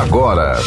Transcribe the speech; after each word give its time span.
agora. 0.00 0.58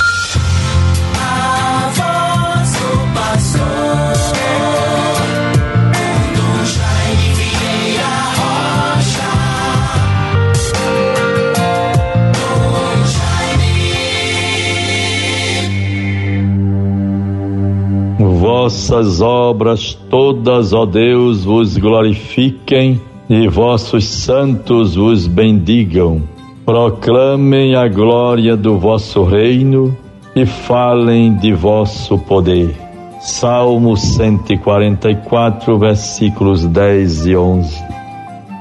Vossas 18.20 19.22
obras 19.22 19.94
todas, 20.10 20.74
ó 20.74 20.86
Deus, 20.86 21.44
vos 21.44 21.78
glorifiquem 21.78 23.00
e 23.30 23.48
vossos 23.48 24.06
santos 24.06 24.96
vos 24.96 25.28
bendigam. 25.28 26.37
Proclamem 26.68 27.76
a 27.76 27.88
glória 27.88 28.56
do 28.58 28.78
vosso 28.78 29.24
reino 29.24 29.98
e 30.36 30.46
falem 30.46 31.34
de 31.38 31.54
vosso 31.54 32.18
poder. 32.18 32.76
Salmo 33.22 33.96
144, 33.96 35.80
versículos 35.80 36.68
10 36.68 37.26
e 37.26 37.38
11. 37.38 37.74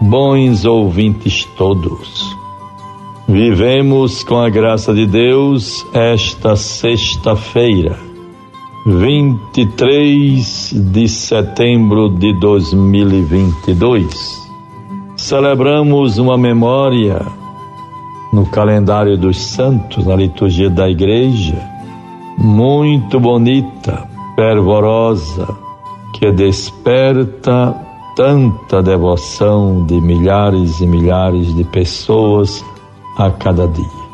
Bons 0.02 0.64
ouvintes 0.64 1.44
todos, 1.58 2.32
vivemos 3.26 4.22
com 4.22 4.38
a 4.38 4.48
graça 4.48 4.94
de 4.94 5.04
Deus 5.04 5.84
esta 5.92 6.54
sexta-feira, 6.54 7.98
23 8.86 10.72
de 10.92 11.08
setembro 11.08 12.08
de 12.08 12.32
2022. 12.38 14.46
Celebramos 15.16 16.18
uma 16.18 16.38
memória 16.38 17.26
no 18.36 18.44
calendário 18.44 19.16
dos 19.16 19.38
santos, 19.38 20.04
na 20.04 20.14
liturgia 20.14 20.68
da 20.68 20.86
igreja, 20.90 21.56
muito 22.36 23.18
bonita, 23.18 24.06
fervorosa, 24.34 25.48
que 26.12 26.30
desperta 26.32 27.74
tanta 28.14 28.82
devoção 28.82 29.86
de 29.86 29.98
milhares 30.02 30.82
e 30.82 30.86
milhares 30.86 31.54
de 31.54 31.64
pessoas 31.64 32.62
a 33.16 33.30
cada 33.30 33.66
dia. 33.66 34.04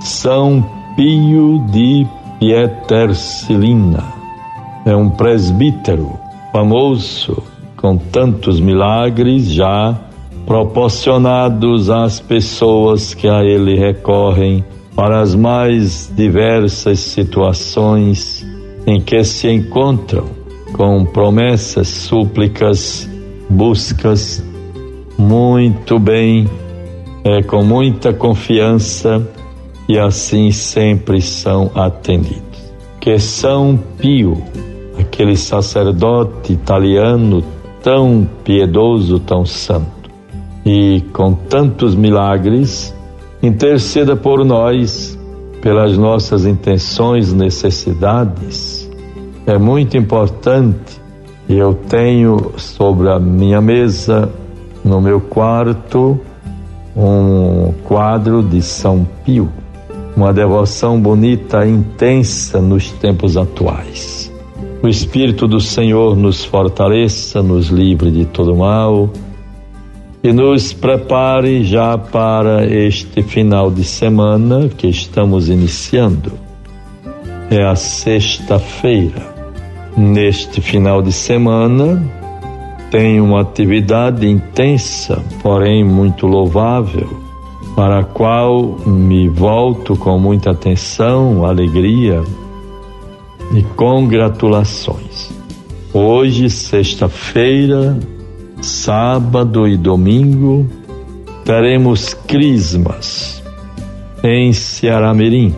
São 0.00 0.62
Pio 0.94 1.58
de 1.70 2.06
Pietercilina 2.38 4.04
é 4.84 4.94
um 4.94 5.08
presbítero 5.08 6.10
famoso 6.52 7.42
com 7.78 7.96
tantos 7.96 8.60
milagres 8.60 9.50
já 9.50 10.09
proporcionados 10.46 11.90
às 11.90 12.20
pessoas 12.20 13.14
que 13.14 13.28
a 13.28 13.44
ele 13.44 13.76
recorrem 13.76 14.64
para 14.94 15.20
as 15.20 15.34
mais 15.34 16.12
diversas 16.14 17.00
situações 17.00 18.46
em 18.86 19.00
que 19.00 19.22
se 19.24 19.48
encontram, 19.48 20.24
com 20.72 21.04
promessas, 21.04 21.88
súplicas, 21.88 23.08
buscas, 23.48 24.44
muito 25.18 25.98
bem, 25.98 26.48
é, 27.24 27.42
com 27.42 27.62
muita 27.62 28.12
confiança 28.12 29.26
e 29.88 29.98
assim 29.98 30.50
sempre 30.50 31.20
são 31.20 31.70
atendidos. 31.74 32.40
Que 33.00 33.18
São 33.18 33.78
Pio, 33.98 34.42
aquele 34.98 35.36
sacerdote 35.36 36.52
italiano 36.52 37.42
tão 37.82 38.28
piedoso, 38.44 39.18
tão 39.18 39.44
santo, 39.44 39.99
e 40.64 41.02
com 41.12 41.32
tantos 41.32 41.94
milagres, 41.94 42.94
interceda 43.42 44.14
por 44.14 44.44
nós, 44.44 45.18
pelas 45.62 45.96
nossas 45.96 46.44
intenções, 46.44 47.32
necessidades. 47.32 48.90
É 49.46 49.58
muito 49.58 49.96
importante. 49.96 51.00
Eu 51.48 51.74
tenho 51.74 52.52
sobre 52.56 53.08
a 53.08 53.18
minha 53.18 53.60
mesa, 53.60 54.30
no 54.84 55.00
meu 55.00 55.20
quarto, 55.20 56.20
um 56.96 57.72
quadro 57.84 58.42
de 58.42 58.62
São 58.62 59.06
Pio, 59.24 59.48
uma 60.16 60.32
devoção 60.32 61.00
bonita 61.00 61.66
intensa 61.66 62.60
nos 62.60 62.92
tempos 62.92 63.36
atuais. 63.36 64.30
O 64.82 64.88
Espírito 64.88 65.46
do 65.48 65.60
Senhor 65.60 66.16
nos 66.16 66.44
fortaleça, 66.44 67.42
nos 67.42 67.68
livre 67.68 68.10
de 68.10 68.24
todo 68.24 68.54
mal 68.54 69.10
e 70.22 70.32
nos 70.32 70.72
prepare 70.72 71.64
já 71.64 71.96
para 71.96 72.66
este 72.66 73.22
final 73.22 73.70
de 73.70 73.84
semana 73.84 74.68
que 74.68 74.86
estamos 74.86 75.48
iniciando. 75.48 76.32
É 77.50 77.64
a 77.64 77.74
sexta-feira. 77.74 79.28
Neste 79.96 80.60
final 80.60 81.02
de 81.02 81.12
semana, 81.12 82.02
tem 82.90 83.20
uma 83.20 83.40
atividade 83.40 84.28
intensa, 84.28 85.22
porém 85.42 85.82
muito 85.84 86.26
louvável, 86.26 87.08
para 87.74 88.00
a 88.00 88.04
qual 88.04 88.78
me 88.86 89.28
volto 89.28 89.96
com 89.96 90.18
muita 90.18 90.50
atenção, 90.50 91.44
alegria 91.44 92.22
e 93.54 93.62
congratulações. 93.74 95.30
Hoje, 95.92 96.48
sexta-feira, 96.50 97.98
sábado 98.62 99.66
e 99.66 99.76
domingo, 99.76 100.66
teremos 101.44 102.14
crismas 102.14 103.42
em 104.22 104.52
Ceará-Mirim. 104.52 105.54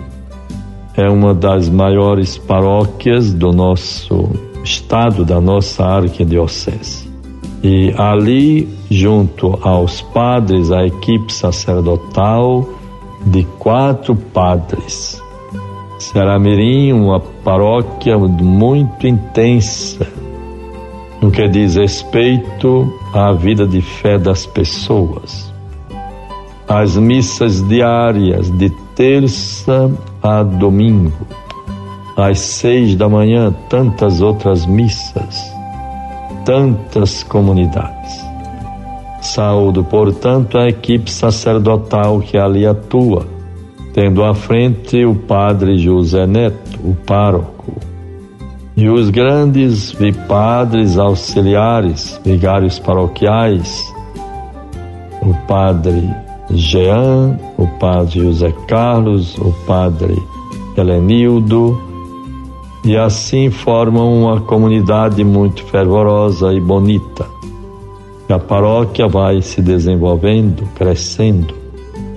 É 0.97 1.09
uma 1.09 1.35
das 1.35 1.69
maiores 1.69 2.39
paróquias 2.39 3.33
do 3.33 3.53
nosso 3.53 4.31
estado, 4.63 5.25
da 5.25 5.41
nossa 5.41 5.85
arquidiocese. 5.85 7.11
E 7.63 7.95
ali, 7.97 8.69
junto 8.91 9.59
aos 9.63 10.03
padres, 10.03 10.71
a 10.71 10.85
equipe 10.85 11.33
sacerdotal 11.33 12.69
de 13.27 13.45
quatro 13.59 14.15
padres. 14.15 15.21
Ceará-Mirim, 15.99 16.93
uma 16.93 17.21
paróquia 17.21 18.19
muito 18.19 19.07
intensa, 19.07 20.07
no 21.23 21.31
que 21.31 21.49
diz 21.49 21.77
respeito 21.77 22.93
à 23.15 23.33
vida 23.33 23.65
de 23.65 23.81
fé 23.81 24.19
das 24.19 24.45
pessoas. 24.45 25.53
As 26.69 26.97
missas 26.97 27.63
diárias 27.69 28.51
de 28.51 28.71
terça 28.97 29.89
a 30.21 30.43
domingo, 30.43 31.27
às 32.17 32.41
seis 32.41 32.97
da 32.97 33.09
manhã, 33.09 33.55
tantas 33.69 34.21
outras 34.21 34.67
missas, 34.67 35.41
tantas 36.45 37.23
comunidades. 37.23 38.21
Saúdo, 39.21 39.85
portanto, 39.85 40.59
a 40.59 40.67
equipe 40.67 41.09
sacerdotal 41.09 42.19
que 42.19 42.37
ali 42.37 42.67
atua, 42.67 43.25
tendo 43.95 44.25
à 44.25 44.35
frente 44.35 45.05
o 45.05 45.15
padre 45.15 45.79
José 45.79 46.27
Neto, 46.27 46.81
o 46.83 46.97
pároco, 47.07 47.62
e 48.77 48.89
os 48.89 49.11
grandes 49.11 49.93
vipadres 49.93 50.99
auxiliares, 50.99 52.21
vigários 52.25 52.79
paroquiais, 52.79 53.83
o 55.21 55.35
padre 55.47 56.09
Jean, 56.51 57.39
o 57.59 57.67
padre 57.79 58.21
José 58.21 58.53
Carlos, 58.67 59.37
o 59.39 59.53
padre 59.67 60.17
Helenildo, 60.77 61.81
e 62.85 62.97
assim 62.97 63.51
formam 63.51 64.23
uma 64.23 64.41
comunidade 64.41 65.23
muito 65.23 65.63
fervorosa 65.65 66.53
e 66.53 66.61
bonita. 66.61 67.27
E 68.29 68.33
a 68.33 68.39
paróquia 68.39 69.07
vai 69.07 69.41
se 69.43 69.61
desenvolvendo, 69.63 70.67
crescendo. 70.75 71.55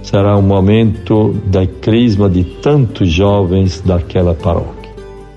Será 0.01 0.37
um 0.37 0.41
momento 0.41 1.35
da 1.45 1.67
crisma 1.67 2.29
de 2.29 2.43
tantos 2.43 3.09
jovens 3.09 3.81
daquela 3.81 4.34
paróquia. 4.34 4.84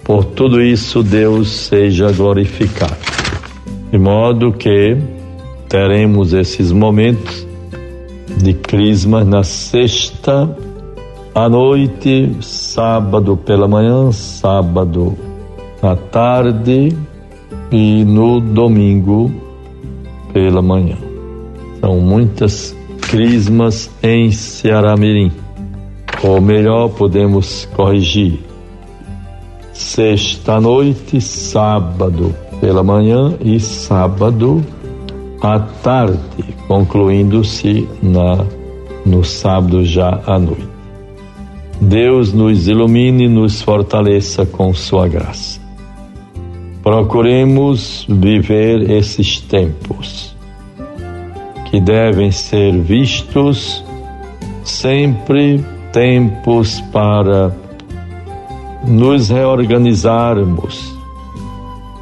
Por 0.08 0.25
tudo 0.25 0.62
isso, 0.62 1.02
Deus 1.02 1.50
seja 1.50 2.10
glorificado. 2.10 2.96
De 3.93 3.99
modo 3.99 4.50
que 4.52 4.96
teremos 5.69 6.32
esses 6.32 6.72
momentos 6.72 7.46
de 8.38 8.55
crisma 8.55 9.22
na 9.22 9.43
sexta 9.43 10.49
à 11.34 11.46
noite, 11.46 12.34
sábado 12.40 13.37
pela 13.37 13.69
manhã, 13.69 14.10
sábado 14.10 15.14
à 15.82 15.94
tarde 15.94 16.96
e 17.70 18.02
no 18.02 18.40
domingo 18.40 19.31
pela 20.32 20.62
manhã. 20.62 20.96
São 21.81 22.00
muitas 22.00 22.75
crismas 23.10 23.90
em 24.02 24.32
Ceará-Mirim. 24.32 25.31
Ou 26.25 26.40
melhor, 26.40 26.88
podemos 26.88 27.69
corrigir 27.76 28.48
sexta 29.79 30.61
noite, 30.61 31.21
sábado 31.21 32.35
pela 32.61 32.83
manhã 32.83 33.35
e 33.41 33.61
sábado 33.61 34.65
à 35.41 35.61
tarde, 35.61 36.19
concluindo-se 36.67 37.89
na 38.03 38.45
no 39.07 39.23
sábado 39.23 39.85
já 39.85 40.21
à 40.27 40.37
noite. 40.37 40.69
Deus 41.81 42.33
nos 42.33 42.67
ilumine 42.67 43.27
e 43.27 43.29
nos 43.29 43.63
fortaleça 43.63 44.45
com 44.45 44.75
Sua 44.75 45.07
graça. 45.07 45.61
Procuremos 46.83 48.05
viver 48.09 48.91
esses 48.91 49.41
tempos 49.41 50.37
que 51.71 51.81
devem 51.81 52.33
ser 52.33 52.77
vistos 52.81 53.85
sempre 54.65 55.65
tempos 55.93 56.81
para 56.93 57.55
nos 58.88 59.29
reorganizarmos. 59.29 60.96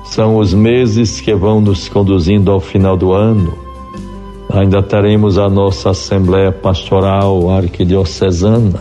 São 0.05 0.37
os 0.37 0.55
meses 0.55 1.21
que 1.21 1.35
vão 1.35 1.61
nos 1.61 1.89
conduzindo 1.89 2.51
ao 2.51 2.61
final 2.61 2.97
do 2.97 3.13
ano. 3.13 3.53
Ainda 4.49 4.81
teremos 4.83 5.37
a 5.37 5.49
nossa 5.49 5.91
Assembleia 5.91 6.53
Pastoral 6.53 7.51
Arquidiocesana. 7.51 8.81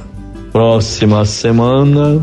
Próxima 0.51 1.25
semana 1.25 2.21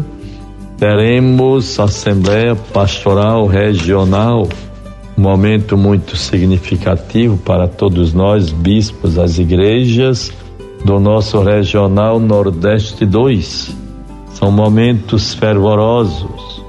teremos 0.78 1.78
Assembleia 1.78 2.54
Pastoral 2.54 3.46
Regional, 3.46 4.48
momento 5.16 5.76
muito 5.76 6.16
significativo 6.16 7.36
para 7.38 7.66
todos 7.66 8.14
nós, 8.14 8.50
bispos 8.50 9.16
das 9.16 9.38
igrejas 9.38 10.32
do 10.84 10.98
nosso 10.98 11.42
Regional 11.42 12.18
Nordeste 12.18 13.04
2. 13.04 13.81
São 14.32 14.50
momentos 14.50 15.34
fervorosos 15.34 16.62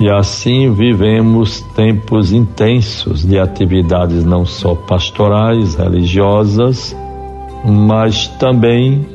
e 0.00 0.10
assim 0.10 0.72
vivemos 0.74 1.60
tempos 1.74 2.32
intensos 2.32 3.24
de 3.24 3.38
atividades 3.38 4.24
não 4.24 4.44
só 4.44 4.74
pastorais, 4.74 5.76
religiosas, 5.76 6.96
mas 7.64 8.26
também 8.38 9.06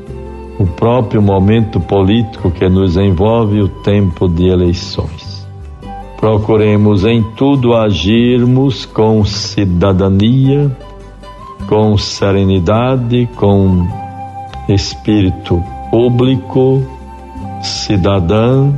o 0.57 0.65
próprio 0.65 1.21
momento 1.21 1.79
político 1.79 2.49
que 2.49 2.67
nos 2.67 2.97
envolve 2.97 3.61
o 3.61 3.67
tempo 3.67 4.27
de 4.27 4.47
eleições. 4.47 5.47
Procuremos 6.17 7.05
em 7.05 7.23
tudo 7.35 7.73
agirmos 7.73 8.85
com 8.85 9.23
cidadania, 9.23 10.75
com 11.67 11.97
serenidade, 11.97 13.29
com 13.35 13.87
espírito 14.67 15.63
público, 15.89 16.85
cidadã 17.61 18.71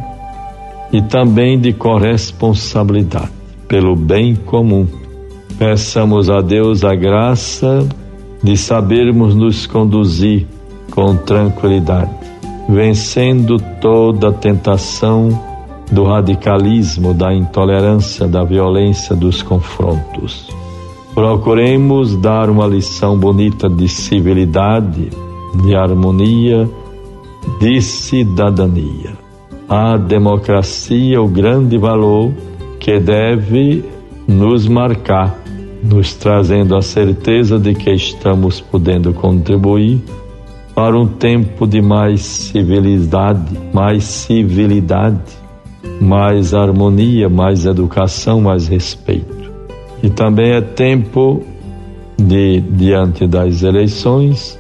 e 0.92 1.02
também 1.02 1.60
de 1.60 1.74
corresponsabilidade 1.74 3.32
pelo 3.68 3.96
bem 3.96 4.36
comum. 4.36 4.86
Peçamos 5.58 6.30
a 6.30 6.42
Deus 6.42 6.84
a 6.84 6.94
graça 6.94 7.88
de 8.44 8.58
sabermos 8.58 9.36
nos 9.36 9.66
conduzir 9.66 10.46
com 10.92 11.16
tranquilidade, 11.16 12.12
vencendo 12.68 13.58
toda 13.80 14.34
tentação 14.34 15.30
do 15.92 16.04
radicalismo, 16.04 17.14
da 17.14 17.34
intolerância, 17.34 18.28
da 18.28 18.44
violência, 18.44 19.16
dos 19.16 19.42
confrontos. 19.42 20.50
Procuremos 21.14 22.16
dar 22.16 22.50
uma 22.50 22.66
lição 22.66 23.18
bonita 23.18 23.70
de 23.70 23.88
civilidade 23.88 25.10
de 25.64 25.76
harmonia, 25.76 26.70
de 27.60 27.82
cidadania. 27.82 29.14
A 29.68 29.98
democracia, 29.98 31.22
o 31.22 31.28
grande 31.28 31.78
valor 31.78 32.34
que 32.80 33.00
deve 33.00 33.84
nos 34.28 34.68
marcar, 34.68 35.40
nos 35.84 36.14
trazendo 36.14 36.76
a 36.76 36.82
certeza 36.82 37.58
de 37.58 37.74
que 37.74 37.92
estamos 37.92 38.60
podendo 38.60 39.14
contribuir 39.14 40.02
para 40.76 40.98
um 40.98 41.08
tempo 41.08 41.68
de 41.68 41.82
mais 41.82 42.22
civilidade, 42.22 43.58
mais 43.74 44.04
civilidade, 44.04 45.20
mais 46.02 46.54
harmonia, 46.54 47.30
mais 47.30 47.66
educação, 47.66 48.42
mais 48.42 48.68
respeito. 48.68 49.52
E 50.02 50.10
também 50.10 50.52
é 50.52 50.62
tempo 50.62 51.44
de, 52.18 52.62
diante 52.62 53.28
das 53.28 53.62
eleições, 53.64 54.58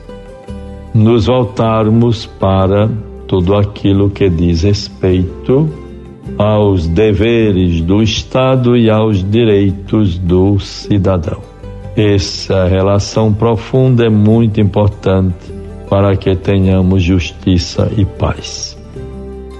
nos 0.93 1.25
voltarmos 1.25 2.25
para 2.25 2.89
tudo 3.27 3.55
aquilo 3.55 4.09
que 4.09 4.29
diz 4.29 4.63
respeito 4.63 5.69
aos 6.37 6.87
deveres 6.87 7.81
do 7.81 8.01
Estado 8.01 8.75
e 8.75 8.89
aos 8.89 9.23
direitos 9.29 10.17
do 10.17 10.59
cidadão. 10.59 11.39
Essa 11.95 12.67
relação 12.67 13.33
profunda 13.33 14.05
é 14.05 14.09
muito 14.09 14.59
importante 14.59 15.51
para 15.89 16.15
que 16.15 16.35
tenhamos 16.35 17.03
justiça 17.03 17.91
e 17.97 18.05
paz. 18.05 18.77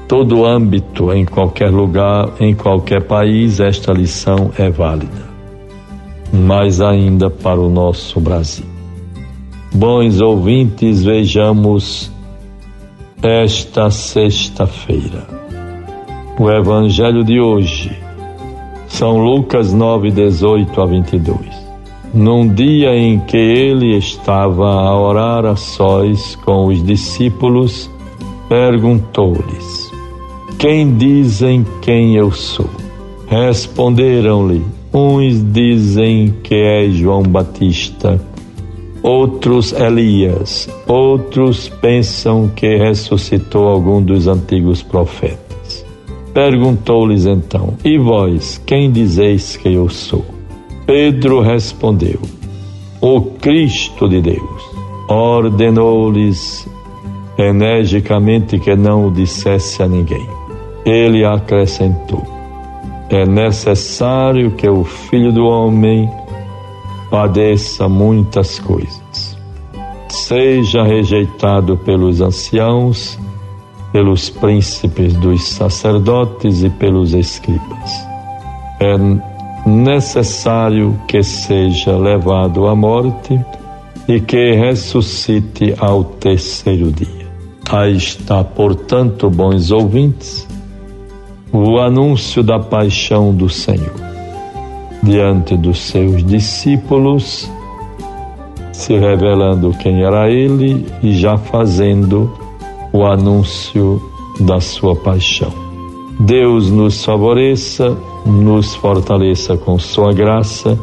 Todo 0.08 0.46
âmbito, 0.46 1.12
em 1.14 1.26
qualquer 1.26 1.70
lugar, 1.70 2.30
em 2.40 2.54
qualquer 2.54 3.04
país, 3.04 3.60
esta 3.60 3.94
lição 3.94 4.52
é 4.58 4.70
válida. 4.70 5.30
Mais 6.34 6.82
ainda 6.82 7.30
para 7.30 7.60
o 7.60 7.70
nosso 7.70 8.20
Brasil. 8.20 8.71
Bons 9.74 10.20
ouvintes, 10.20 11.02
vejamos 11.02 12.12
esta 13.24 13.90
sexta-feira. 13.90 15.26
O 16.38 16.52
Evangelho 16.52 17.24
de 17.24 17.40
hoje, 17.40 17.98
São 18.90 19.18
Lucas 19.24 19.72
9, 19.72 20.12
18 20.12 20.82
a 20.82 20.86
22. 20.86 21.40
Num 22.14 22.54
dia 22.54 22.94
em 22.94 23.22
que 23.22 23.38
ele 23.38 23.96
estava 23.98 24.68
a 24.68 25.00
orar 25.00 25.46
a 25.46 25.56
sós 25.56 26.36
com 26.44 26.66
os 26.66 26.84
discípulos, 26.84 27.90
perguntou-lhes: 28.50 29.90
Quem 30.60 30.98
dizem 30.98 31.66
quem 31.82 32.18
eu 32.18 32.30
sou? 32.30 32.70
Responderam-lhe: 33.26 34.66
Uns 34.94 35.42
dizem 35.54 36.34
que 36.44 36.56
é 36.56 36.90
João 36.90 37.24
Batista 37.24 38.20
outros 39.04 39.74
Elias, 39.74 40.70
outros 40.88 41.70
pensam 41.70 42.50
que 42.50 42.78
ressuscitou 42.78 43.68
algum 43.68 44.02
dos 44.02 44.28
antigos 44.28 44.82
profetas. 44.84 45.86
Perguntou-lhes 46.34 47.26
então: 47.26 47.74
E 47.84 47.98
vós, 47.98 48.62
quem 48.66 48.92
dizeis 48.92 49.58
que 49.58 49.74
eu 49.74 49.90
sou? 49.90 50.24
Pedro 50.86 51.42
respondeu: 51.42 52.20
O 53.02 53.22
Cristo 53.22 54.08
de 54.08 54.22
Deus. 54.22 54.72
Ordenou-lhes 55.10 56.68
energicamente 57.38 58.58
que 58.60 58.76
não 58.76 59.08
o 59.08 59.12
dissesse 59.12 59.84
a 59.84 59.88
ninguém. 59.88 60.26
Ele 60.86 61.26
acrescentou: 61.26 62.24
É 63.10 63.26
necessário 63.26 64.52
que 64.52 64.70
o 64.70 64.84
Filho 64.84 65.34
do 65.34 65.46
Homem 65.46 66.10
padeça 67.12 67.90
muitas 67.90 68.58
coisas. 68.58 69.38
Seja 70.08 70.82
rejeitado 70.84 71.78
pelos 71.78 72.22
anciãos, 72.22 73.20
pelos 73.92 74.30
príncipes 74.30 75.14
dos 75.16 75.44
sacerdotes 75.50 76.64
e 76.64 76.70
pelos 76.70 77.14
escribas. 77.14 78.08
É 78.80 78.96
necessário 79.70 81.00
que 81.08 81.22
seja 81.22 81.98
levado 81.98 82.68
à 82.68 82.76
morte 82.76 83.40
e 84.08 84.20
que 84.22 84.54
ressuscite 84.54 85.76
ao 85.78 86.04
terceiro 86.06 86.92
dia. 86.92 87.30
Aí 87.70 87.96
está, 87.96 88.44
portanto, 88.44 89.30
bons 89.30 89.70
ouvintes, 89.70 90.48
o 91.52 91.78
anúncio 91.78 92.42
da 92.42 92.60
paixão 92.60 93.34
do 93.34 93.50
Senhor 93.50 94.11
diante 95.04 95.56
dos 95.58 95.80
seus 95.82 96.24
discípulos, 96.24 97.52
se 98.72 98.98
revelando 98.98 99.72
quem 99.72 100.04
era 100.04 100.30
ele 100.30 100.86
e 101.02 101.14
já 101.14 101.38
fazendo 101.38 102.32
o 102.94 103.06
anúncio 103.06 104.02
da 104.40 104.60
sua 104.60 104.96
paixão. 104.96 105.52
Deus 106.20 106.70
nos 106.70 107.04
favoreça, 107.04 107.98
nos 108.26 108.76
fortaleça 108.76 109.58
com 109.58 109.80
sua 109.80 110.14
graça 110.14 110.78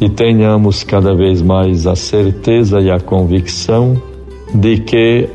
e 0.00 0.08
tenhamos 0.08 0.82
cada 0.82 1.14
vez 1.14 1.42
mais 1.42 1.86
a 1.86 1.94
certeza 1.94 2.80
e 2.80 2.90
a 2.90 3.00
convicção 3.00 4.00
de 4.54 4.78
que 4.78 5.28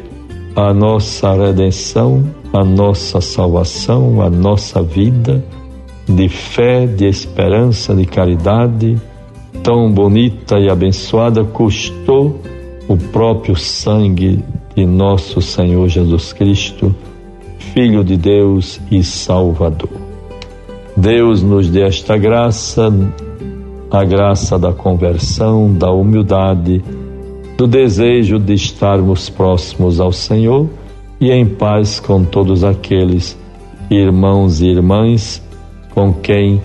a 0.55 0.73
nossa 0.73 1.33
redenção, 1.33 2.23
a 2.53 2.63
nossa 2.63 3.19
salvação, 3.19 4.21
a 4.21 4.29
nossa 4.29 4.81
vida, 4.81 5.43
de 6.07 6.27
fé, 6.27 6.85
de 6.85 7.05
esperança, 7.05 7.95
de 7.95 8.05
caridade, 8.05 8.97
tão 9.63 9.91
bonita 9.91 10.59
e 10.59 10.69
abençoada, 10.69 11.43
custou 11.43 12.39
o 12.87 12.97
próprio 12.97 13.55
sangue 13.55 14.43
de 14.75 14.85
nosso 14.85 15.41
Senhor 15.41 15.87
Jesus 15.87 16.33
Cristo, 16.33 16.93
Filho 17.57 18.03
de 18.03 18.17
Deus 18.17 18.79
e 18.91 19.03
Salvador. 19.03 19.89
Deus 20.95 21.41
nos 21.41 21.69
dê 21.69 21.81
esta 21.81 22.17
graça, 22.17 22.91
a 23.89 24.03
graça 24.03 24.59
da 24.59 24.73
conversão, 24.73 25.73
da 25.73 25.91
humildade, 25.91 26.83
do 27.57 27.65
desejo 27.65 28.37
de 28.37 28.53
estarmos 28.53 29.29
próximos 29.29 29.99
ao 29.99 30.11
Senhor 30.11 30.69
e 31.19 31.31
em 31.31 31.45
paz 31.45 31.99
com 31.99 32.23
todos 32.23 32.63
aqueles 32.63 33.37
irmãos 33.89 34.61
e 34.61 34.67
irmãs 34.67 35.41
com 35.93 36.13
quem 36.13 36.61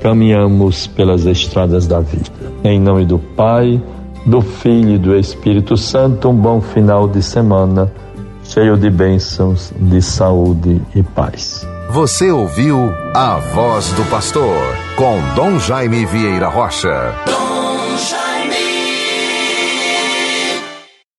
caminhamos 0.00 0.86
pelas 0.86 1.24
estradas 1.26 1.86
da 1.86 2.00
vida. 2.00 2.30
Em 2.64 2.80
nome 2.80 3.04
do 3.04 3.18
Pai, 3.18 3.80
do 4.24 4.40
Filho 4.40 4.94
e 4.94 4.98
do 4.98 5.16
Espírito 5.16 5.76
Santo, 5.76 6.28
um 6.28 6.34
bom 6.34 6.60
final 6.60 7.08
de 7.08 7.22
semana, 7.22 7.92
cheio 8.44 8.76
de 8.76 8.90
bênçãos, 8.90 9.72
de 9.78 10.00
saúde 10.02 10.80
e 10.94 11.02
paz. 11.02 11.66
Você 11.90 12.30
ouviu 12.30 12.92
a 13.14 13.36
voz 13.54 13.90
do 13.92 14.04
pastor 14.10 14.56
com 14.96 15.18
Dom 15.34 15.58
Jaime 15.58 16.04
Vieira 16.04 16.48
Rocha. 16.48 17.47